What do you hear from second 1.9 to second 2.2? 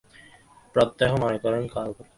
বলিব।